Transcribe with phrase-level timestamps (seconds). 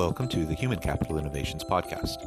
[0.00, 2.26] Welcome to the Human Capital Innovations Podcast.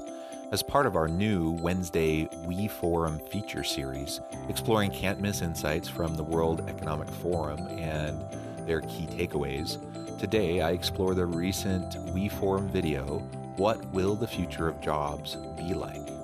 [0.52, 6.16] As part of our new Wednesday We Forum feature series, exploring can't miss insights from
[6.16, 8.24] the World Economic Forum and
[8.68, 9.80] their key takeaways,
[10.20, 13.18] today I explore the recent We Forum video
[13.58, 16.23] What Will the Future of Jobs Be Like?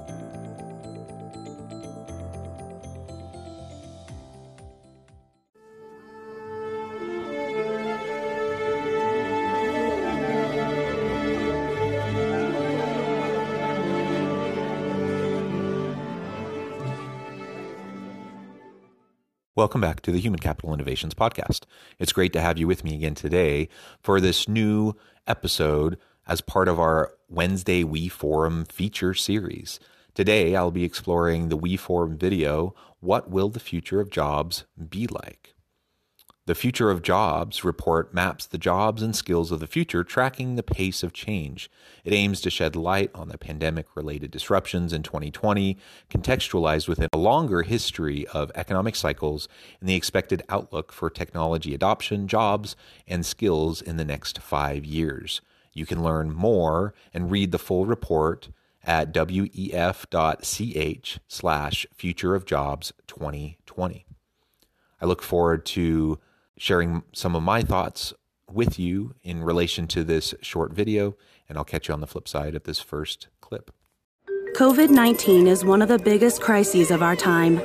[19.60, 21.64] Welcome back to the Human Capital Innovations Podcast.
[22.00, 23.68] It's great to have you with me again today
[24.02, 24.94] for this new
[25.28, 29.82] episode as part of our Wednesday We Forum feature series.
[30.14, 35.08] Today, I'll be exploring the We Forum video What Will the Future of Jobs Be
[35.08, 35.56] Like?
[36.50, 40.64] The Future of Jobs report maps the jobs and skills of the future, tracking the
[40.64, 41.70] pace of change.
[42.04, 45.78] It aims to shed light on the pandemic related disruptions in 2020,
[46.10, 49.48] contextualized within a longer history of economic cycles
[49.80, 52.76] and the expected outlook for technology adoption, jobs,
[53.08, 55.42] and skills in the next five years.
[55.74, 58.50] You can learn more and read the full report
[58.84, 64.08] at wef.ch slash future of jobs 2020.
[65.00, 66.18] I look forward to
[66.60, 68.14] sharing some of my thoughts
[68.52, 71.16] with you in relation to this short video,
[71.48, 73.72] and I'll catch you on the flip side of this first clip.
[74.56, 77.60] COVID 19 is one of the biggest crises of our time.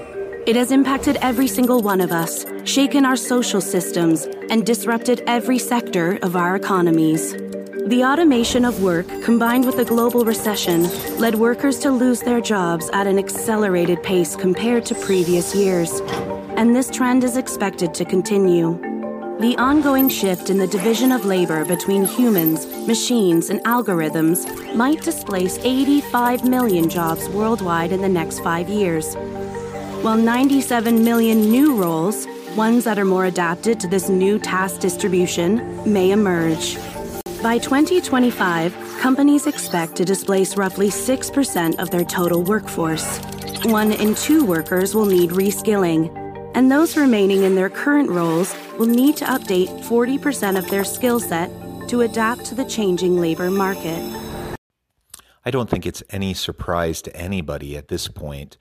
[0.47, 5.59] It has impacted every single one of us, shaken our social systems, and disrupted every
[5.59, 7.33] sector of our economies.
[7.33, 10.85] The automation of work, combined with the global recession,
[11.19, 16.01] led workers to lose their jobs at an accelerated pace compared to previous years
[16.57, 18.81] and this trend is expected to continue.
[19.41, 24.47] The ongoing shift in the division of labor between humans, machines, and algorithms
[24.77, 29.17] might displace 85 million jobs worldwide in the next five years,
[30.05, 35.83] while 97 million new roles, ones that are more adapted to this new task distribution,
[35.93, 36.77] may emerge.
[37.43, 43.19] By 2025, companies expect to displace roughly 6% of their total workforce.
[43.65, 46.25] One in two workers will need reskilling
[46.55, 51.21] and those remaining in their current roles will need to update 40% of their skill
[51.21, 51.51] set
[51.89, 54.01] to adapt to the changing labor market.
[55.45, 58.57] I don't think it's any surprise to anybody at this point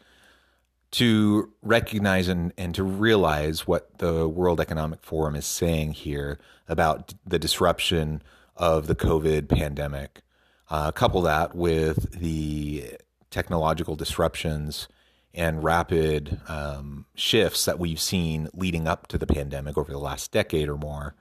[0.91, 7.15] to recognize and, and to realize what the World Economic Forum is saying here about
[7.25, 8.21] the disruption
[8.55, 10.21] of the COVID pandemic.
[10.69, 12.91] Uh, couple that with the
[13.31, 14.87] technological disruptions
[15.33, 20.31] and rapid um, shifts that we've seen leading up to the pandemic over the last
[20.31, 21.15] decade or more.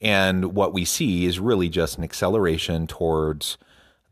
[0.00, 3.58] And what we see is really just an acceleration towards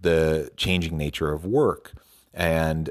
[0.01, 1.93] the changing nature of work.
[2.33, 2.91] And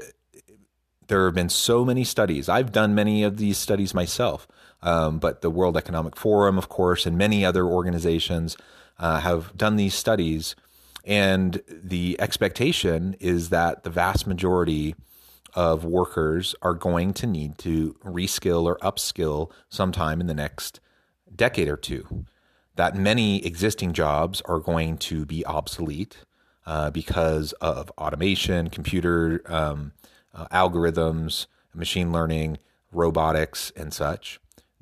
[1.08, 2.48] there have been so many studies.
[2.48, 4.48] I've done many of these studies myself,
[4.82, 8.56] um, but the World Economic Forum, of course, and many other organizations
[8.98, 10.56] uh, have done these studies.
[11.04, 14.94] And the expectation is that the vast majority
[15.54, 20.80] of workers are going to need to reskill or upskill sometime in the next
[21.34, 22.24] decade or two.
[22.76, 26.18] That many existing jobs are going to be obsolete
[26.66, 29.92] uh, because of automation, computer um,
[30.34, 32.58] uh, algorithms, machine learning,
[32.90, 34.40] robotics, and such,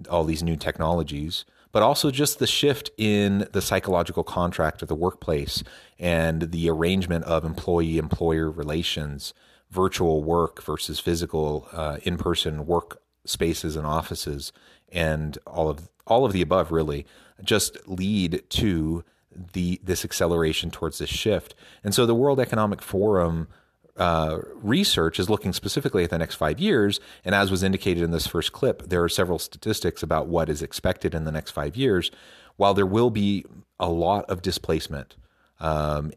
[0.09, 4.95] all these new technologies but also just the shift in the psychological contract of the
[4.95, 5.65] workplace
[5.99, 9.33] and the arrangement of employee employer relations
[9.73, 14.53] virtual work versus physical uh, in-person work spaces and offices
[14.91, 17.07] and all of all of the above really
[17.43, 19.03] just lead to
[19.55, 23.49] the this acceleration towards this shift and so the world economic forum
[23.97, 26.99] uh, research is looking specifically at the next five years.
[27.27, 30.63] And as was indicated in this first clip, there are several statistics about what is
[30.63, 32.11] expected in the next five years.
[32.57, 33.45] While there will be
[33.79, 35.17] a lot of displacement
[35.61, 36.13] um,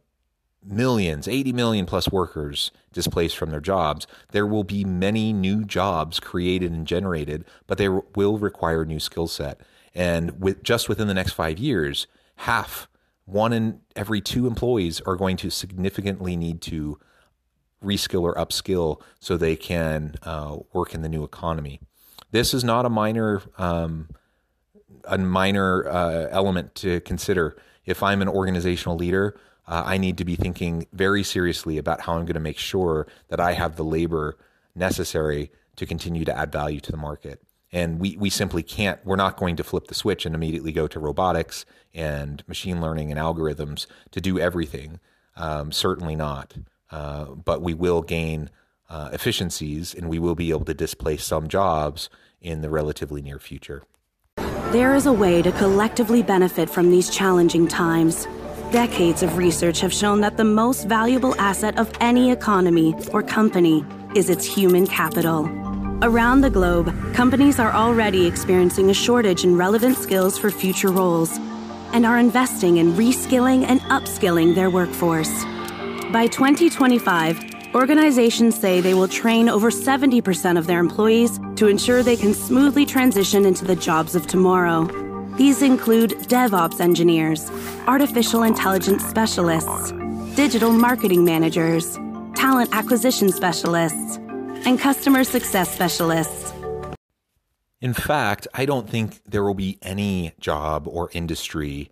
[0.66, 6.20] millions, 80 million plus workers displaced from their jobs, there will be many new jobs
[6.20, 9.60] created and generated, but they will require new skill set.
[9.94, 12.08] And with just within the next five years,
[12.38, 12.88] half
[13.26, 17.00] one in every two employees are going to significantly need to
[17.84, 21.80] reskill or upskill so they can uh, work in the new economy.
[22.32, 24.10] This is not a minor um,
[25.08, 27.56] a minor uh, element to consider.
[27.86, 32.14] If I'm an organizational leader, uh, I need to be thinking very seriously about how
[32.14, 34.38] I'm going to make sure that I have the labor
[34.76, 37.42] necessary to continue to add value to the market.
[37.72, 40.88] And we, we simply can't, we're not going to flip the switch and immediately go
[40.88, 45.00] to robotics and machine learning and algorithms to do everything.
[45.36, 46.54] Um, certainly not.
[46.92, 48.50] Uh, but we will gain
[48.90, 52.10] uh, efficiencies and we will be able to displace some jobs
[52.40, 53.84] in the relatively near future.
[54.72, 58.28] There is a way to collectively benefit from these challenging times.
[58.76, 63.86] Decades of research have shown that the most valuable asset of any economy or company
[64.16, 65.46] is its human capital.
[66.04, 71.32] Around the globe, companies are already experiencing a shortage in relevant skills for future roles
[71.94, 75.32] and are investing in reskilling and upskilling their workforce.
[76.12, 82.18] By 2025, organizations say they will train over 70% of their employees to ensure they
[82.18, 85.05] can smoothly transition into the jobs of tomorrow.
[85.38, 87.52] These include DevOps engineers,
[87.88, 89.92] artificial intelligence specialists,
[90.34, 91.96] digital marketing managers,
[92.36, 94.16] talent acquisition specialists,
[94.66, 96.54] and customer success specialists.
[97.82, 101.92] In fact, I don't think there will be any job or industry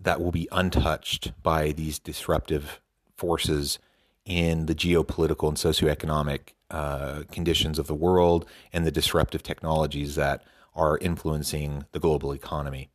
[0.00, 2.80] that will be untouched by these disruptive
[3.16, 3.80] forces
[4.24, 10.44] in the geopolitical and socioeconomic uh, conditions of the world and the disruptive technologies that
[10.74, 12.90] are influencing the global economy.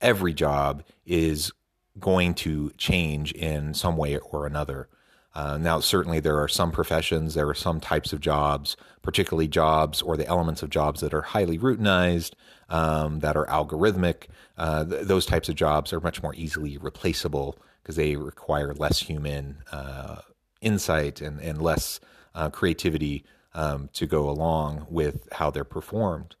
[0.00, 1.52] Every job is
[1.98, 4.88] going to change in some way or another.
[5.34, 10.02] Uh, now, certainly, there are some professions, there are some types of jobs, particularly jobs
[10.02, 12.32] or the elements of jobs that are highly routinized,
[12.68, 14.26] um, that are algorithmic.
[14.56, 19.00] Uh, th- those types of jobs are much more easily replaceable because they require less
[19.00, 20.16] human uh,
[20.60, 22.00] insight and, and less
[22.34, 26.36] uh, creativity um, to go along with how they're performed.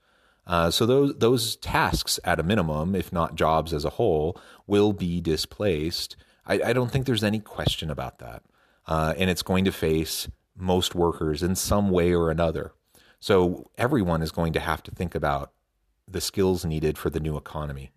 [0.48, 4.94] Uh, so those those tasks, at a minimum, if not jobs as a whole, will
[4.94, 6.16] be displaced.
[6.46, 8.42] I, I don't think there's any question about that,
[8.86, 12.72] uh, and it's going to face most workers in some way or another.
[13.20, 15.52] So everyone is going to have to think about
[16.08, 17.90] the skills needed for the new economy.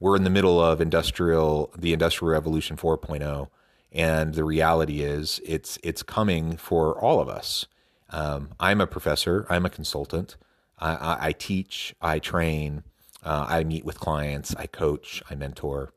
[0.00, 3.48] We're in the middle of industrial the industrial revolution 4.0
[3.92, 7.66] and the reality is it's it's coming for all of us.
[8.10, 9.46] Um, i'm a professor.
[9.48, 10.36] I'm a consultant
[10.78, 12.82] i, I, I teach i train
[13.24, 15.92] uh, i meet with clients i coach i mentor.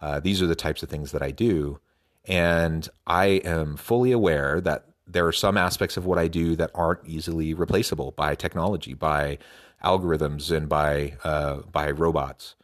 [0.00, 1.80] Uh, these are the types of things that i do.
[2.26, 6.70] And i am fully aware that there are some aspects of what i do that
[6.74, 9.38] aren't easily replaceable by technology by
[9.84, 12.54] algorithms and by uh, by robots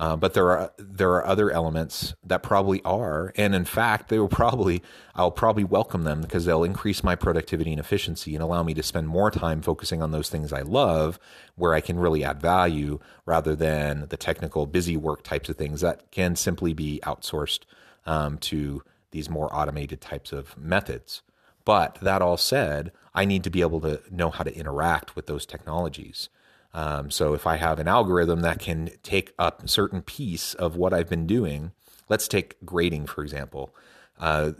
[0.00, 4.18] uh, but there are there are other elements that probably are, and in fact, they
[4.18, 4.82] will probably
[5.14, 8.82] I'll probably welcome them because they'll increase my productivity and efficiency and allow me to
[8.82, 11.18] spend more time focusing on those things I love,
[11.54, 15.82] where I can really add value, rather than the technical busy work types of things
[15.82, 17.64] that can simply be outsourced
[18.06, 21.20] um, to these more automated types of methods.
[21.66, 25.26] But that all said, I need to be able to know how to interact with
[25.26, 26.30] those technologies.
[26.72, 30.76] Um, so if I have an algorithm that can take up a certain piece of
[30.76, 31.72] what I've been doing,
[32.08, 33.74] let's take grading, for example.
[34.18, 34.52] Uh,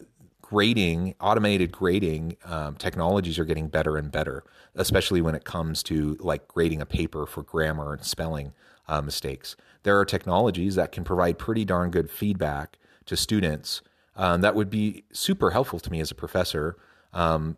[0.43, 4.43] grading, automated grading um, technologies are getting better and better,
[4.75, 8.52] especially when it comes to like grading a paper for grammar and spelling
[8.88, 9.55] uh, mistakes.
[9.85, 12.76] There are technologies that can provide pretty darn good feedback
[13.07, 13.83] to students
[14.21, 16.76] um, that would be super helpful to me as a professor
[17.14, 17.57] um,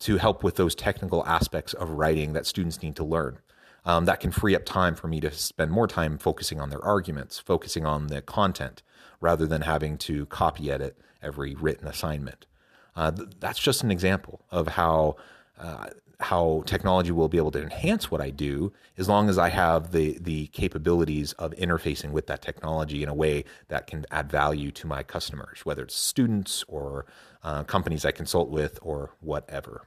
[0.00, 3.38] to help with those technical aspects of writing that students need to learn.
[3.84, 6.84] Um, that can free up time for me to spend more time focusing on their
[6.84, 8.82] arguments, focusing on the content,
[9.20, 12.46] rather than having to copy edit every written assignment.
[12.94, 15.16] Uh, th- that's just an example of how
[15.58, 15.88] uh,
[16.20, 19.92] how technology will be able to enhance what I do as long as I have
[19.92, 24.70] the the capabilities of interfacing with that technology in a way that can add value
[24.72, 27.06] to my customers, whether it's students or
[27.42, 29.86] uh, companies I consult with or whatever.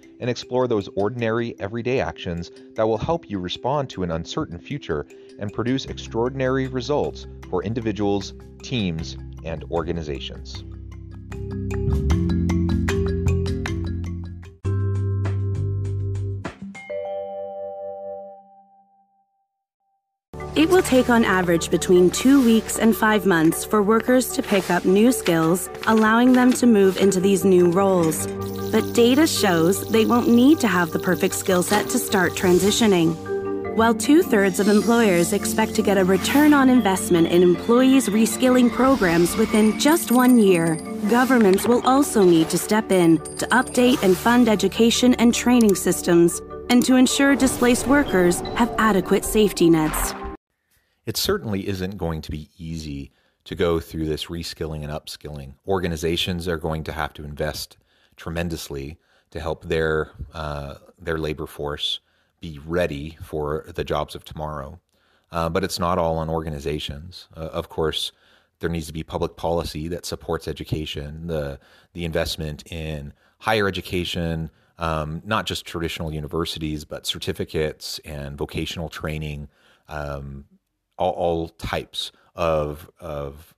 [0.21, 5.05] and explore those ordinary, everyday actions that will help you respond to an uncertain future
[5.39, 10.63] and produce extraordinary results for individuals, teams, and organizations.
[20.81, 24.83] Will take on average between two weeks and five months for workers to pick up
[24.83, 28.25] new skills, allowing them to move into these new roles.
[28.71, 33.15] But data shows they won't need to have the perfect skill set to start transitioning.
[33.75, 38.71] While two thirds of employers expect to get a return on investment in employees' reskilling
[38.71, 40.77] programs within just one year,
[41.11, 46.41] governments will also need to step in to update and fund education and training systems
[46.71, 50.15] and to ensure displaced workers have adequate safety nets.
[51.05, 53.11] It certainly isn't going to be easy
[53.45, 55.55] to go through this reskilling and upskilling.
[55.67, 57.77] Organizations are going to have to invest
[58.15, 58.99] tremendously
[59.31, 61.99] to help their uh, their labor force
[62.39, 64.79] be ready for the jobs of tomorrow.
[65.31, 67.29] Uh, but it's not all on organizations.
[67.35, 68.11] Uh, of course,
[68.59, 71.59] there needs to be public policy that supports education, the
[71.93, 79.47] the investment in higher education, um, not just traditional universities, but certificates and vocational training,
[79.87, 80.45] um,
[81.01, 83.55] all, all, types of of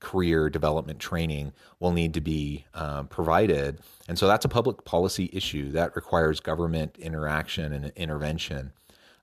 [0.00, 3.78] career development training will need to be um, provided.
[4.08, 8.72] And so that's a public policy issue that requires government interaction and intervention.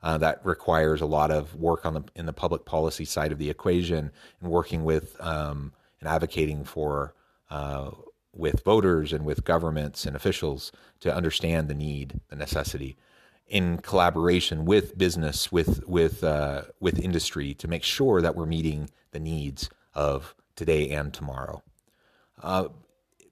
[0.03, 3.39] Uh, that requires a lot of work on the in the public policy side of
[3.39, 7.15] the equation and working with um, and advocating for
[7.49, 7.89] uh,
[8.31, 12.95] with voters and with governments and officials to understand the need, the necessity,
[13.47, 18.89] in collaboration with business, with with uh, with industry, to make sure that we're meeting
[19.11, 21.63] the needs of today and tomorrow.
[22.41, 22.67] Uh,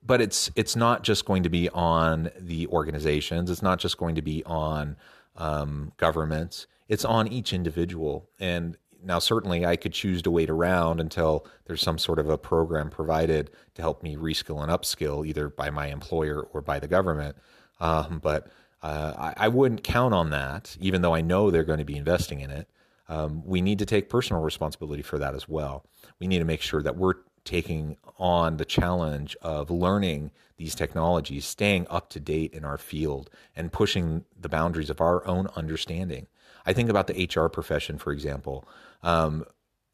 [0.03, 3.49] but it's it's not just going to be on the organizations.
[3.49, 4.95] It's not just going to be on
[5.35, 6.67] um, governments.
[6.87, 8.29] It's on each individual.
[8.39, 12.37] And now, certainly, I could choose to wait around until there's some sort of a
[12.37, 16.87] program provided to help me reskill and upskill, either by my employer or by the
[16.87, 17.35] government.
[17.79, 18.47] Um, but
[18.85, 21.97] uh, I, I, wouldn't count on that, even though I know they're going to be
[21.97, 22.69] investing in it.
[23.07, 25.85] Um, we need to take personal responsibility for that as well
[26.19, 31.45] we need to make sure that we're taking on the challenge of learning these technologies,
[31.45, 36.27] staying up to date in our field, and pushing the boundaries of our own understanding.
[36.65, 38.67] I think about the HR profession, for example.
[39.03, 39.45] Um,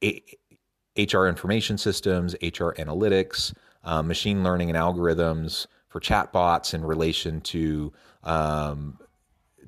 [0.01, 7.91] HR information systems, HR analytics, uh, machine learning and algorithms for chatbots in relation to
[8.24, 8.98] um,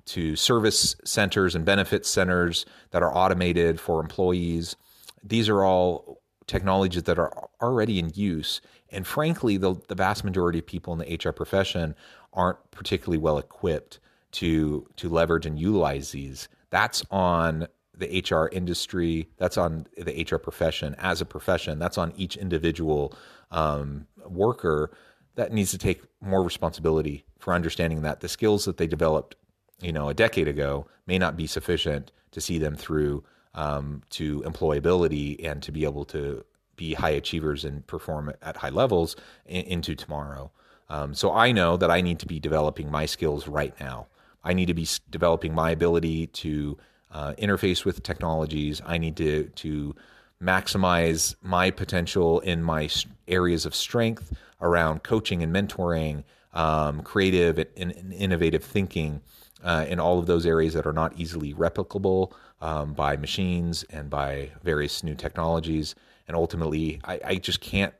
[0.05, 4.75] to service centers and benefit centers that are automated for employees.
[5.23, 8.61] These are all technologies that are already in use.
[8.89, 11.95] And frankly, the, the vast majority of people in the HR profession
[12.33, 13.99] aren't particularly well equipped
[14.33, 16.47] to to leverage and utilize these.
[16.69, 19.29] That's on the HR industry.
[19.37, 21.79] That's on the HR profession as a profession.
[21.79, 23.13] That's on each individual
[23.51, 24.91] um, worker
[25.35, 29.35] that needs to take more responsibility for understanding that the skills that they developed,
[29.81, 33.23] you know, a decade ago may not be sufficient to see them through
[33.55, 36.43] um, to employability and to be able to
[36.75, 40.51] be high achievers and perform at high levels in, into tomorrow.
[40.89, 44.07] Um, so I know that I need to be developing my skills right now.
[44.43, 46.77] I need to be developing my ability to
[47.11, 48.81] uh, interface with technologies.
[48.85, 49.95] I need to to
[50.41, 52.89] maximize my potential in my
[53.27, 56.23] areas of strength around coaching and mentoring,
[56.53, 59.21] um, creative and, and, innovative thinking,
[59.63, 64.09] uh, in all of those areas that are not easily replicable um, by machines and
[64.09, 65.95] by various new technologies.
[66.27, 67.93] And ultimately, I, I, just can't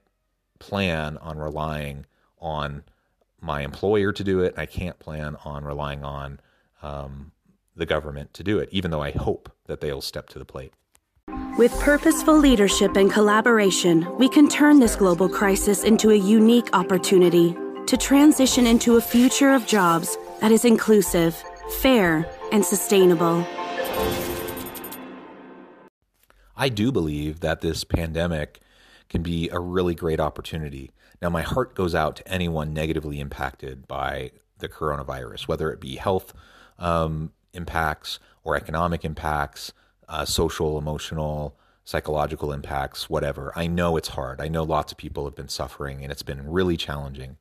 [0.60, 2.06] plan on relying
[2.40, 2.84] on
[3.42, 4.54] my employer to do it.
[4.58, 6.40] I can't plan on relying on
[6.82, 7.32] um,
[7.76, 10.74] the government to do it, even though I hope that they'll step to the plate.
[11.56, 17.56] With purposeful leadership and collaboration, we can turn this global crisis into a unique opportunity
[17.86, 21.36] to transition into a future of jobs that is inclusive,
[21.78, 23.46] fair, and sustainable.
[26.58, 28.60] I do believe that this pandemic
[29.08, 30.90] can be a really great opportunity.
[31.22, 35.98] Now, my heart goes out to anyone negatively impacted by the coronavirus, whether it be
[35.98, 36.34] health
[36.80, 39.72] um, impacts or economic impacts,
[40.08, 43.52] uh, social, emotional, psychological impacts, whatever.
[43.56, 44.40] I know it's hard.
[44.40, 47.38] I know lots of people have been suffering and it's been really challenging,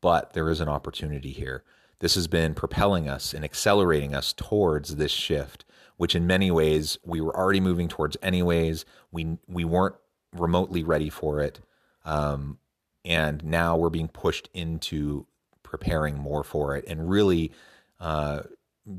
[0.00, 1.62] but there is an opportunity here.
[1.98, 5.64] This has been propelling us and accelerating us towards this shift,
[5.96, 8.84] which in many ways we were already moving towards anyways.
[9.12, 9.94] We we weren't
[10.32, 11.60] remotely ready for it.
[12.04, 12.58] Um,
[13.04, 15.26] and now we're being pushed into
[15.62, 17.52] preparing more for it and really
[18.00, 18.42] uh,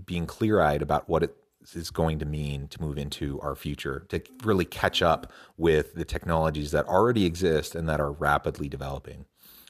[0.06, 1.36] being clear eyed about what it
[1.74, 6.06] is going to mean to move into our future, to really catch up with the
[6.06, 9.26] technologies that already exist and that are rapidly developing.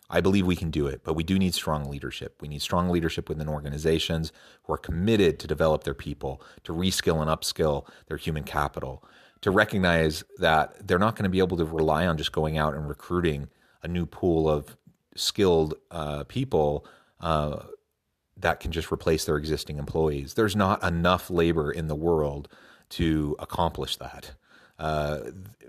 [0.10, 2.42] I believe we can do it, but we do need strong leadership.
[2.42, 4.32] We need strong leadership within organizations
[4.64, 9.04] who are committed to develop their people, to reskill and upskill their human capital,
[9.42, 12.76] to recognize that they're not going to be able to rely on just going out
[12.76, 13.50] and recruiting
[13.82, 14.78] a new pool of
[15.16, 16.86] skilled uh, people
[17.20, 17.64] uh,
[18.44, 20.36] that can just replace their existing employees.
[20.36, 22.48] There's not enough labor in the world
[22.90, 24.34] to accomplish that.
[24.78, 25.20] Uh,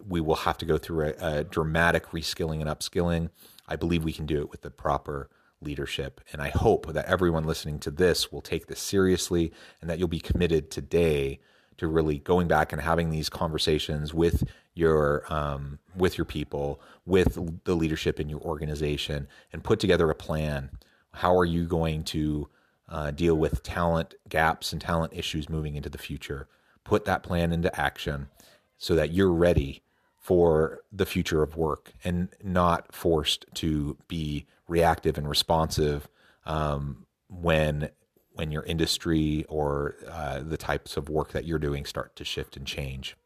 [0.07, 3.31] we will have to go through a, a dramatic reskilling and upskilling.
[3.69, 6.21] I believe we can do it with the proper leadership.
[6.33, 10.09] And I hope that everyone listening to this will take this seriously and that you'll
[10.09, 11.41] be committed today
[11.77, 17.39] to really going back and having these conversations with your um, with your people, with
[17.65, 20.71] the leadership in your organization, and put together a plan.
[21.13, 22.49] How are you going to
[22.89, 26.49] uh, deal with talent gaps and talent issues moving into the future?
[26.85, 28.29] Put that plan into action
[28.77, 29.83] so that you're ready
[30.19, 36.09] for the future of work and not forced to be reactive and responsive
[36.47, 37.91] um, when
[38.33, 42.57] when your industry or uh, the types of work that you're doing start to shift
[42.57, 43.17] and change.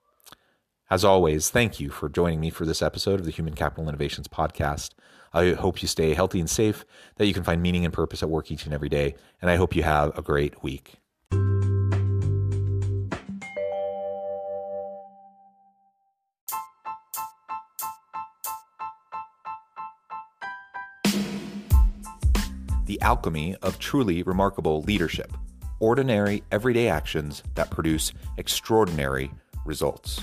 [0.90, 4.26] As always, thank you for joining me for this episode of the Human Capital Innovations
[4.26, 4.92] Podcast.
[5.34, 8.30] I hope you stay healthy and safe, that you can find meaning and purpose at
[8.30, 10.94] work each and every day, and I hope you have a great week.
[22.86, 25.30] the alchemy of truly remarkable leadership
[25.78, 29.30] ordinary, everyday actions that produce extraordinary
[29.66, 30.22] results.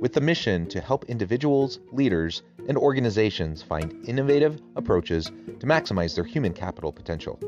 [0.00, 6.24] with the mission to help individuals, leaders, and organizations find innovative approaches to maximize their
[6.24, 7.38] human capital potential.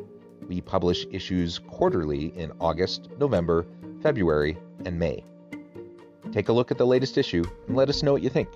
[0.47, 3.67] We publish issues quarterly in August, November,
[4.03, 5.25] February, and May.
[6.31, 8.49] Take a look at the latest issue and let us know what you think.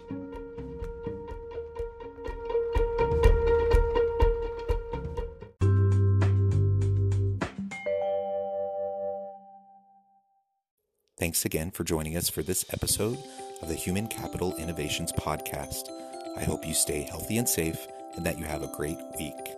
[11.19, 13.19] Thanks again for joining us for this episode
[13.63, 15.91] of the Human Capital Innovations Podcast.
[16.37, 19.57] I hope you stay healthy and safe and that you have a great week.